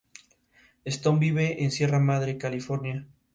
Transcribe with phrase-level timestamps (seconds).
[0.85, 3.07] Stone vive en Sierra Madre, California.